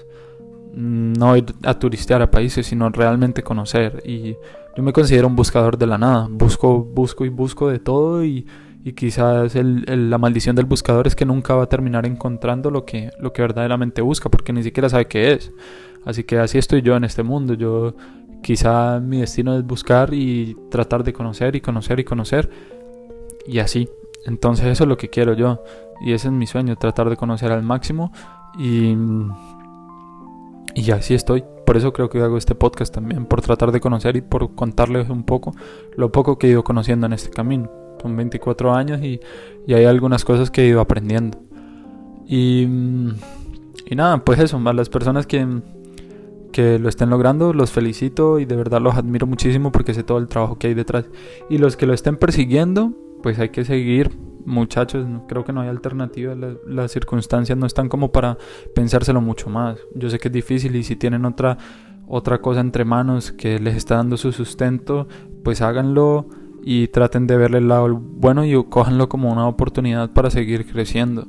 No 0.73 1.37
ir 1.37 1.47
a 1.64 1.78
turistear 1.78 2.23
a 2.23 2.30
países, 2.30 2.66
sino 2.66 2.88
realmente 2.90 3.42
conocer. 3.42 4.02
Y 4.04 4.37
yo 4.76 4.83
me 4.83 4.92
considero 4.92 5.28
un 5.28 5.37
buscador 5.37 5.78
de 5.78 5.87
la 5.87 5.99
nada. 5.99 6.26
Busco, 6.28 6.85
busco 6.85 7.25
y 7.25 7.28
busco 7.28 7.69
de 7.69 7.78
todo 7.78 8.25
y, 8.25 8.47
quizás 8.97 9.54
la 9.54 10.19
maldición 10.19 10.57
del 10.57 10.64
buscador 10.64 11.07
es 11.07 11.14
que 11.14 11.26
nunca 11.26 11.54
va 11.54 11.64
a 11.64 11.69
terminar 11.69 12.07
encontrando 12.07 12.71
lo 12.71 12.87
que, 12.87 13.11
lo 13.21 13.33
que 13.33 13.42
verdaderamente 13.42 14.00
busca 14.00 14.30
porque 14.30 14.52
ni 14.52 14.62
siquiera 14.62 14.88
sabe 14.88 15.07
qué 15.07 15.33
es. 15.33 15.52
Así 16.04 16.25
que 16.25 16.38
así 16.38 16.59
estoy 16.59 16.83
yo 16.83 16.97
en 16.97 17.04
este 17.04 17.23
mundo. 17.23 17.54
Yo 17.54 17.95
quizá 18.42 18.99
mi 19.00 19.21
destino 19.21 19.57
es 19.57 19.64
buscar 19.64 20.14
y 20.14 20.57
tratar 20.71 21.04
de 21.04 21.12
conocer 21.12 21.54
y 21.54 21.61
conocer 21.61 22.00
y 22.00 22.04
conocer 22.04 22.50
y 23.47 23.59
así. 23.59 23.88
Entonces 24.26 24.66
eso 24.66 24.85
es 24.85 24.88
lo 24.88 24.97
que 24.97 25.09
quiero 25.09 25.35
yo 25.35 25.62
y 26.00 26.12
ese 26.12 26.28
es 26.28 26.35
mi 26.35 26.47
sueño, 26.47 26.76
tratar 26.76 27.11
de 27.11 27.16
conocer 27.16 27.52
al 27.52 27.62
máximo 27.62 28.12
y, 28.59 28.97
y 30.75 30.90
así 30.90 31.14
estoy. 31.14 31.45
Por 31.66 31.76
eso 31.76 31.92
creo 31.92 32.11
que 32.11 32.21
hago 32.21 32.37
este 32.37 32.54
podcast 32.54 32.92
también, 32.92 33.26
por 33.26 33.42
tratar 33.42 33.71
de 33.71 33.80
conocer 33.80 34.16
y 34.16 34.23
por 34.23 34.54
contarles 34.54 35.09
un 35.09 35.23
poco 35.25 35.54
lo 35.97 36.11
poco 36.11 36.38
que 36.38 36.49
he 36.49 36.50
ido 36.50 36.64
conociendo 36.64 37.07
en 37.07 37.12
este 37.12 37.30
camino 37.30 37.71
son 38.00 38.16
24 38.16 38.75
años 38.75 39.02
y, 39.02 39.21
hay 39.69 39.85
algunas 39.85 40.25
cosas 40.25 40.50
que 40.50 40.62
he 40.62 40.66
ido 40.66 40.80
aprendiendo. 40.80 41.38
Y, 42.26 42.62
y 43.87 43.95
nada, 43.95 44.25
pues 44.25 44.40
eso, 44.40 44.61
a 44.64 44.73
las 44.73 44.88
personas 44.88 45.26
que, 45.26 45.47
que 46.52 46.78
lo 46.78 46.88
estén 46.88 47.11
logrando, 47.11 47.52
los 47.52 47.71
felicito 47.71 48.40
y 48.40 48.47
de 48.47 48.57
verdad 48.57 48.80
los 48.80 48.97
admiro 48.97 49.26
muchísimo 49.26 49.71
porque 49.71 49.95
sé 49.95 50.02
todo 50.02 50.19
el 50.19 50.26
trabajo 50.26 50.59
que 50.59 50.69
hay 50.69 50.75
detrás. 50.75 51.04
Y 51.49 51.59
los 51.59 51.76
que 51.76 51.87
lo 51.87 51.95
estén 51.95 52.16
persiguiendo, 52.16 52.92
pues 53.23 53.38
hay 53.38 53.50
que 53.50 53.64
seguir, 53.64 54.11
muchachos, 54.44 55.06
creo 55.28 55.44
que 55.44 55.52
no 55.52 55.61
hay 55.61 55.68
alternativa, 55.68 56.35
las 56.66 56.92
circunstancias 56.92 57.56
no 57.56 57.66
están 57.66 57.88
como 57.88 58.12
para 58.12 58.38
pensárselo 58.75 59.20
mucho 59.20 59.50
más. 59.50 59.78
Yo 59.94 60.11
sé 60.11 60.18
que 60.18 60.28
es 60.28 60.35
difícil 60.35 60.76
y 60.76 60.82
si 60.82 60.97
tienen 60.97 61.25
otra 61.25 61.59
otra 62.12 62.38
cosa 62.38 62.59
entre 62.59 62.85
manos 62.85 63.30
que 63.30 63.61
les 63.61 63.76
está 63.76 63.94
dando 63.94 64.16
su 64.16 64.32
sustento, 64.32 65.06
pues 65.44 65.62
háganlo 65.62 66.26
y 66.62 66.88
traten 66.88 67.28
de 67.28 67.37
verle 67.37 67.59
el 67.59 67.68
lado 67.68 67.97
bueno 67.97 68.44
y 68.44 68.64
cójanlo 68.64 69.09
como 69.09 69.32
una 69.32 69.47
oportunidad 69.47 70.11
para 70.11 70.28
seguir 70.28 70.66
creciendo. 70.66 71.28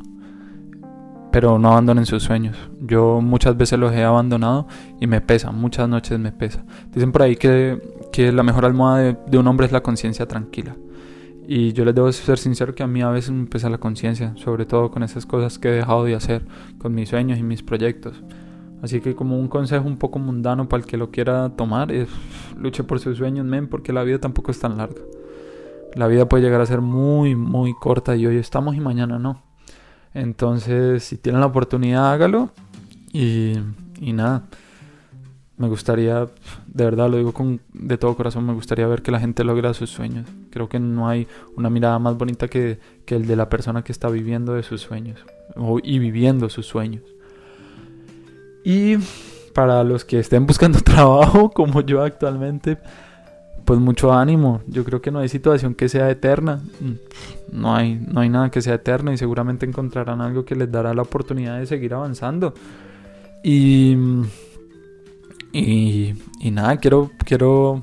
Pero 1.32 1.60
no 1.60 1.72
abandonen 1.72 2.08
sus 2.08 2.24
sueños. 2.24 2.58
Yo 2.82 3.22
muchas 3.22 3.56
veces 3.56 3.78
los 3.78 3.94
he 3.94 4.04
abandonado 4.04 4.68
y 5.00 5.06
me 5.06 5.22
pesa, 5.22 5.52
muchas 5.52 5.88
noches 5.88 6.18
me 6.18 6.32
pesa. 6.32 6.66
Dicen 6.92 7.12
por 7.12 7.22
ahí 7.22 7.36
que, 7.36 7.80
que 8.12 8.32
la 8.32 8.42
mejor 8.42 8.66
almohada 8.66 9.14
de, 9.14 9.38
un 9.38 9.48
hombre 9.48 9.68
es 9.68 9.72
la 9.72 9.84
conciencia 9.84 10.28
tranquila. 10.28 10.76
Y 11.48 11.74
yo 11.74 11.86
les 11.86 11.96
debo 11.96 12.12
ser 12.12 12.38
sincero 12.38 12.76
que 12.76 12.84
a 12.84 12.88
mí 12.88 13.02
a 13.02 13.10
veces 13.10 13.32
me 13.32 13.46
pesa 13.46 13.70
la 13.70 13.78
conciencia, 13.78 14.34
sobre 14.38 14.66
todo 14.66 14.92
con 14.92 15.04
esas 15.04 15.26
cosas 15.26 15.58
que 15.60 15.70
he 15.70 15.72
dejado 15.72 16.04
de 16.04 16.16
hacer, 16.16 16.46
con 16.78 16.94
mis 16.94 17.10
sueños 17.10 17.40
y 17.40 17.44
mis 17.44 17.64
proyectos. 17.64 18.22
Así 18.82 19.00
que 19.00 19.16
como 19.16 19.40
un 19.40 19.48
consejo 19.48 19.88
un 19.88 19.98
poco 19.98 20.18
mundano 20.18 20.68
para 20.68 20.82
el 20.82 20.88
que 20.88 20.98
lo 20.98 21.12
quiera 21.12 21.50
tomar 21.50 21.92
es 21.92 22.10
luche 22.58 22.84
por 22.84 23.00
sus 23.00 23.18
sueños, 23.18 23.46
men, 23.46 23.68
porque 23.68 23.94
la 23.94 24.04
vida 24.04 24.20
tampoco 24.20 24.52
es 24.52 24.60
tan 24.60 24.78
larga. 24.78 25.02
La 25.94 26.08
vida 26.08 26.28
puede 26.28 26.44
llegar 26.44 26.62
a 26.62 26.66
ser 26.66 26.82
muy, 26.82 27.36
muy 27.36 27.74
corta 27.74 28.16
y 28.16 28.26
hoy 28.26 28.38
estamos 28.38 28.76
y 28.76 28.80
mañana 28.80 29.20
no. 29.20 29.44
Entonces, 30.14 31.04
si 31.04 31.18
tienen 31.18 31.42
la 31.42 31.48
oportunidad, 31.48 32.12
hágalo. 32.12 32.52
Y, 33.14 33.56
y 34.00 34.14
nada, 34.14 34.44
me 35.62 35.68
gustaría, 35.68 36.28
de 36.68 36.84
verdad 36.84 37.08
lo 37.08 37.18
digo 37.18 37.34
con, 37.34 37.62
de 37.72 37.98
todo 38.00 38.16
corazón, 38.16 38.48
me 38.48 38.54
gustaría 38.54 38.88
ver 38.88 39.04
que 39.04 39.12
la 39.12 39.20
gente 39.20 39.44
logra 39.44 39.76
sus 39.76 39.92
sueños. 39.92 40.28
Creo 40.50 40.68
que 40.68 40.80
no 40.80 41.08
hay 41.08 41.28
una 41.56 41.70
mirada 41.70 42.00
más 42.00 42.18
bonita 42.18 42.48
que, 42.48 42.80
que 43.06 43.16
el 43.16 43.28
de 43.28 43.36
la 43.36 43.48
persona 43.48 43.84
que 43.84 43.92
está 43.92 44.10
viviendo 44.10 44.56
de 44.56 44.64
sus 44.64 44.82
sueños 44.82 45.24
o, 45.56 45.78
y 45.84 46.00
viviendo 46.00 46.50
sus 46.50 46.66
sueños. 46.66 47.04
Y 48.64 48.98
para 49.54 49.84
los 49.84 50.04
que 50.04 50.18
estén 50.18 50.48
buscando 50.48 50.80
trabajo, 50.84 51.52
como 51.52 51.82
yo 51.82 52.02
actualmente, 52.02 52.80
pues 53.64 53.80
mucho 53.80 54.12
ánimo. 54.12 54.62
Yo 54.66 54.84
creo 54.84 55.00
que 55.00 55.12
no 55.12 55.20
hay 55.20 55.30
situación 55.30 55.76
que 55.76 55.90
sea 55.90 56.10
eterna. 56.10 56.60
No 57.52 57.76
hay, 57.76 58.04
no 58.12 58.22
hay 58.22 58.30
nada 58.30 58.50
que 58.50 58.64
sea 58.64 58.74
eterna 58.74 59.14
y 59.14 59.18
seguramente 59.18 59.68
encontrarán 59.68 60.22
algo 60.22 60.44
que 60.44 60.56
les 60.56 60.72
dará 60.72 60.96
la 60.96 61.04
oportunidad 61.04 61.60
de 61.60 61.68
seguir 61.68 61.94
avanzando. 61.94 62.56
Y, 63.44 63.96
y, 65.54 66.14
y 66.40 66.52
nada, 66.52 66.78
quiero, 66.78 67.12
quiero 67.26 67.82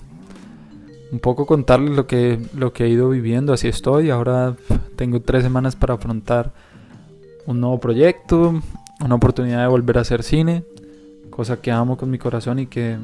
un 1.11 1.19
poco 1.21 1.47
contarles 1.47 1.95
lo 1.95 2.07
que, 2.07 2.39
lo 2.55 2.73
que 2.73 2.85
he 2.85 2.89
ido 2.89 3.11
viviendo. 3.11 3.53
Así 3.53 3.69
estoy. 3.69 4.11
Ahora 4.11 4.57
tengo 4.97 5.21
tres 5.21 5.43
semanas 5.43 5.77
para 5.77 5.95
afrontar 5.95 6.53
un 7.47 7.61
nuevo 7.61 7.81
proyecto, 7.81 8.61
una 9.01 9.15
oportunidad 9.15 9.63
de 9.63 9.69
volver 9.69 9.99
a 9.99 10.03
hacer 10.03 10.23
cine, 10.23 10.65
cosa 11.31 11.61
que 11.61 11.71
amo 11.71 11.97
con 11.97 12.11
mi 12.11 12.19
corazón 12.19 12.59
y 12.59 12.67
que 12.67 12.99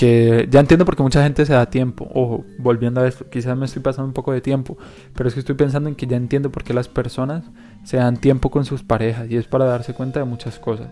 que 0.00 0.48
ya 0.50 0.60
entiendo 0.60 0.86
porque 0.86 1.02
mucha 1.02 1.22
gente 1.22 1.44
se 1.44 1.52
da 1.52 1.66
tiempo. 1.66 2.08
Ojo, 2.14 2.46
volviendo 2.58 3.02
a 3.02 3.06
esto, 3.06 3.28
quizás 3.28 3.54
me 3.54 3.66
estoy 3.66 3.82
pasando 3.82 4.06
un 4.06 4.14
poco 4.14 4.32
de 4.32 4.40
tiempo, 4.40 4.78
pero 5.14 5.28
es 5.28 5.34
que 5.34 5.40
estoy 5.40 5.56
pensando 5.56 5.90
en 5.90 5.94
que 5.94 6.06
ya 6.06 6.16
entiendo 6.16 6.50
por 6.50 6.64
qué 6.64 6.72
las 6.72 6.88
personas 6.88 7.44
se 7.84 7.98
dan 7.98 8.16
tiempo 8.16 8.50
con 8.50 8.64
sus 8.64 8.82
parejas 8.82 9.30
y 9.30 9.36
es 9.36 9.46
para 9.46 9.66
darse 9.66 9.92
cuenta 9.92 10.20
de 10.20 10.24
muchas 10.24 10.58
cosas. 10.58 10.88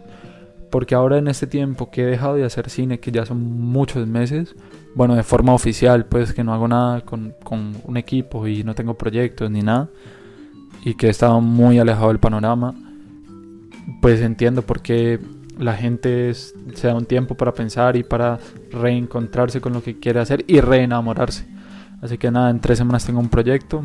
Porque 0.70 0.94
ahora 0.94 1.18
en 1.18 1.28
este 1.28 1.46
tiempo 1.46 1.90
que 1.90 2.02
he 2.02 2.06
dejado 2.06 2.34
de 2.34 2.44
hacer 2.44 2.68
cine, 2.68 3.00
que 3.00 3.10
ya 3.10 3.25
son 3.25 3.42
muchos 3.60 4.06
meses, 4.06 4.54
bueno, 4.94 5.14
de 5.14 5.22
forma 5.22 5.54
oficial, 5.54 6.06
pues 6.06 6.32
que 6.32 6.44
no 6.44 6.52
hago 6.52 6.68
nada 6.68 7.00
con, 7.02 7.34
con 7.42 7.75
un 7.84 7.96
equipo 7.96 8.46
y 8.46 8.64
no 8.64 8.75
tengo 8.75 8.94
proyectos 8.94 9.50
ni 9.50 9.62
nada, 9.62 9.88
y 10.84 10.94
que 10.94 11.06
he 11.06 11.10
estado 11.10 11.40
muy 11.40 11.78
alejado 11.78 12.08
del 12.08 12.18
panorama, 12.18 12.75
pues 14.02 14.20
entiendo 14.20 14.62
por 14.62 14.82
qué 14.82 15.18
la 15.58 15.75
gente 15.75 16.32
se 16.34 16.87
da 16.87 16.94
un 16.94 17.04
tiempo 17.04 17.34
para 17.34 17.52
pensar 17.52 17.96
y 17.96 18.04
para 18.04 18.38
reencontrarse 18.70 19.60
con 19.60 19.72
lo 19.72 19.82
que 19.82 19.98
quiere 19.98 20.20
hacer 20.20 20.44
y 20.46 20.60
reenamorarse. 20.60 21.46
Así 22.00 22.16
que 22.16 22.30
nada, 22.30 22.50
en 22.50 22.60
tres 22.60 22.78
semanas 22.78 23.04
tengo 23.04 23.18
un 23.18 23.28
proyecto. 23.28 23.82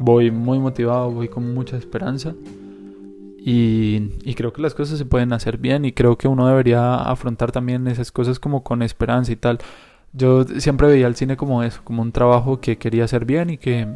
Voy 0.00 0.30
muy 0.30 0.58
motivado, 0.58 1.10
voy 1.10 1.28
con 1.28 1.54
mucha 1.54 1.76
esperanza. 1.76 2.34
Y, 3.44 4.34
creo 4.34 4.52
que 4.52 4.62
las 4.62 4.74
cosas 4.74 4.98
se 4.98 5.04
pueden 5.04 5.32
hacer 5.32 5.58
bien 5.58 5.84
y 5.84 5.92
creo 5.92 6.16
que 6.16 6.28
uno 6.28 6.46
debería 6.46 6.94
afrontar 6.94 7.50
también 7.50 7.88
esas 7.88 8.12
cosas 8.12 8.38
como 8.38 8.62
con 8.62 8.82
esperanza 8.82 9.32
y 9.32 9.36
tal. 9.36 9.58
Yo 10.12 10.44
siempre 10.44 10.86
veía 10.86 11.08
el 11.08 11.16
cine 11.16 11.36
como 11.36 11.62
eso, 11.62 11.80
como 11.82 12.02
un 12.02 12.12
trabajo 12.12 12.60
que 12.60 12.78
quería 12.78 13.04
hacer 13.04 13.24
bien 13.24 13.50
y 13.50 13.58
que, 13.58 13.88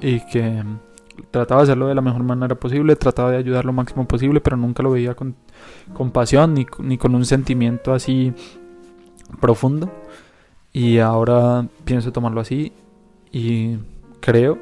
y 0.00 0.20
que 0.20 0.62
trataba 1.32 1.62
de 1.62 1.64
hacerlo 1.64 1.88
de 1.88 1.94
la 1.96 2.00
mejor 2.00 2.22
manera 2.22 2.54
posible, 2.54 2.94
trataba 2.94 3.32
de 3.32 3.38
ayudar 3.38 3.64
lo 3.64 3.72
máximo 3.72 4.06
posible, 4.06 4.40
pero 4.40 4.56
nunca 4.56 4.82
lo 4.82 4.92
veía 4.92 5.14
con, 5.14 5.34
con 5.94 6.12
pasión 6.12 6.54
ni, 6.54 6.66
ni 6.78 6.96
con 6.96 7.14
un 7.14 7.24
sentimiento 7.24 7.92
así 7.92 8.32
profundo. 9.40 9.90
Y 10.72 10.98
ahora 10.98 11.66
pienso 11.84 12.12
tomarlo 12.12 12.40
así 12.40 12.72
y 13.32 13.78
creo, 14.20 14.58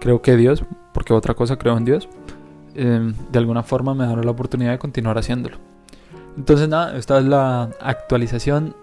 creo 0.00 0.20
que 0.20 0.36
Dios, 0.36 0.64
porque 0.92 1.14
otra 1.14 1.34
cosa 1.34 1.56
creo 1.56 1.76
en 1.78 1.84
Dios, 1.84 2.08
em, 2.78 3.12
de 3.32 3.38
alguna 3.38 3.62
forma 3.62 3.94
me 3.94 4.06
la 4.06 4.30
oportunidad 4.30 4.70
de 4.70 4.78
continuar 4.78 5.18
haciéndolo. 5.18 5.58
Entonces 6.36 6.68
nada, 6.68 6.96
esta 6.96 7.18
es 7.18 7.24
la 7.24 7.70
actualización 7.80 8.74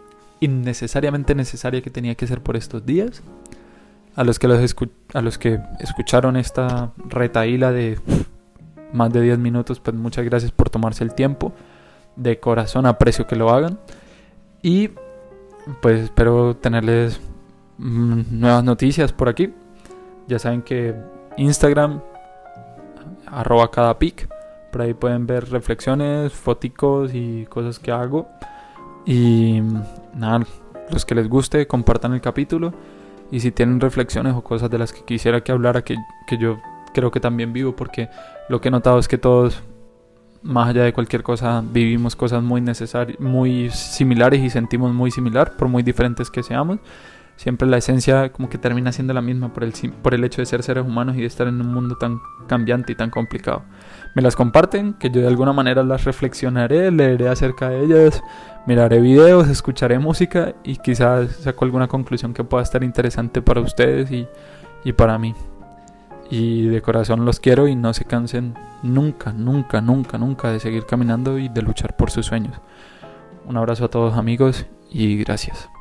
innecesariamente 0.42 1.34
necesaria 1.36 1.82
que 1.82 1.90
tenía 1.90 2.16
que 2.16 2.26
hacer 2.26 2.42
por 2.42 2.58
estos 2.58 2.86
días. 2.86 3.22
A 4.16 4.24
los 4.24 4.40
que, 4.40 4.48
los 4.48 4.76
a 5.14 5.22
los 5.22 5.38
que 5.38 5.60
escucharon 5.80 6.36
esta 6.38 6.92
retaíla 7.10 7.72
de 7.72 8.00
más 8.94 9.12
de 9.12 9.22
10 9.22 9.40
minutos, 9.40 9.80
pues 9.80 9.96
muchas 9.96 10.26
gracias 10.26 10.52
por 10.52 10.70
tomarse 10.70 11.04
el 11.04 11.14
tiempo. 11.14 11.54
De 12.16 12.40
corazón 12.40 12.86
aprecio 12.86 13.28
que 13.28 13.36
lo 13.36 13.50
hagan. 13.50 13.80
Y 14.62 14.90
pues 15.82 16.04
espero 16.04 16.56
tenerles 16.56 17.20
mm, 17.78 18.22
nuevas 18.32 18.64
noticias 18.64 19.12
por 19.14 19.30
aquí. 19.30 19.54
Ya 20.28 20.40
saben 20.40 20.62
que 20.62 20.96
Instagram, 21.38 22.02
arroba 23.28 23.72
cada 23.72 23.98
pic. 24.00 24.28
Por 24.72 24.82
ahí 24.82 24.94
pueden 24.94 25.26
ver 25.26 25.50
reflexiones, 25.50 26.34
foticos 26.34 27.12
y 27.14 27.46
cosas 27.46 27.80
que 27.80 27.92
hago. 27.92 28.28
Y 29.06 29.62
nada, 30.14 30.46
los 30.92 31.06
que 31.06 31.16
les 31.16 31.30
guste, 31.30 31.68
compartan 31.68 32.14
el 32.14 32.22
capítulo. 32.22 32.74
Y 33.32 33.40
si 33.40 33.52
tienen 33.52 33.80
reflexiones 33.80 34.34
o 34.36 34.44
cosas 34.44 34.70
de 34.70 34.78
las 34.78 34.94
que 34.94 35.04
quisiera 35.04 35.42
que 35.42 35.52
hablara, 35.52 35.84
que, 35.84 35.96
que 36.28 36.38
yo 36.38 36.60
creo 36.94 37.12
que 37.12 37.20
también 37.20 37.54
vivo, 37.54 37.76
porque 37.76 38.10
lo 38.50 38.62
que 38.62 38.70
he 38.70 38.72
notado 38.72 39.00
es 39.00 39.08
que 39.08 39.18
todos, 39.18 39.62
más 40.44 40.70
allá 40.70 40.84
de 40.84 40.94
cualquier 40.94 41.24
cosa, 41.24 41.64
vivimos 41.66 42.16
cosas 42.16 42.44
muy 42.44 42.62
necesarias, 42.62 43.20
muy 43.20 43.70
similares 43.72 44.42
y 44.42 44.50
sentimos 44.50 44.94
muy 44.94 45.12
similar, 45.12 45.58
por 45.58 45.68
muy 45.68 45.84
diferentes 45.84 46.30
que 46.30 46.44
seamos. 46.44 46.80
Siempre 47.36 47.68
la 47.68 47.78
esencia 47.78 48.32
como 48.32 48.50
que 48.50 48.58
termina 48.58 48.92
siendo 48.92 49.14
la 49.14 49.22
misma 49.22 49.54
por 49.54 49.64
el, 49.64 49.74
por 50.02 50.14
el 50.14 50.24
hecho 50.24 50.42
de 50.42 50.46
ser 50.46 50.64
seres 50.64 50.86
humanos 50.86 51.18
y 51.18 51.22
de 51.22 51.28
estar 51.28 51.48
en 51.48 51.60
un 51.60 51.74
mundo 51.74 51.96
tan 51.98 52.20
cambiante 52.48 52.94
y 52.94 52.96
tan 52.96 53.10
complicado. 53.10 53.64
Me 54.16 54.22
las 54.22 54.36
comparten, 54.36 54.94
que 54.94 55.10
yo 55.10 55.22
de 55.22 55.28
alguna 55.28 55.52
manera 55.52 55.84
las 55.84 56.06
reflexionaré, 56.06 56.92
leeré 56.92 57.28
acerca 57.28 57.70
de 57.70 57.84
ellas, 57.84 58.24
miraré 58.66 59.02
videos, 59.02 59.50
escucharé 59.50 60.00
música 60.00 60.56
y 60.64 60.78
quizás 60.78 61.32
saco 61.32 61.66
alguna 61.66 61.88
conclusión 61.88 62.34
que 62.34 62.44
pueda 62.44 62.64
estar 62.64 62.84
interesante 62.84 63.42
para 63.42 63.60
ustedes 63.60 64.10
y, 64.12 64.28
y 64.86 64.94
para 64.94 65.18
mí. 65.18 65.36
Y 66.30 66.68
de 66.68 66.82
corazón 66.82 67.26
los 67.26 67.40
quiero 67.40 67.68
y 67.68 67.76
no 67.76 67.94
se 67.94 68.06
cansen 68.06 68.56
nunca, 68.82 69.34
nunca, 69.34 69.82
nunca, 69.82 70.18
nunca 70.18 70.52
de 70.52 70.60
seguir 70.60 70.86
caminando 70.86 71.38
y 71.38 71.50
de 71.50 71.62
luchar 71.62 71.98
por 71.98 72.12
sus 72.12 72.26
sueños. 72.26 72.60
Un 73.46 73.58
abrazo 73.58 73.86
a 73.86 73.90
todos 73.90 74.16
amigos 74.16 74.66
y 74.90 75.18
gracias. 75.18 75.75